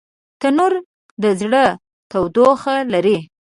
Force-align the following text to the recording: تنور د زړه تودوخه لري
تنور 0.41 0.73
د 1.21 1.23
زړه 1.39 1.65
تودوخه 2.11 2.75
لري 2.93 3.17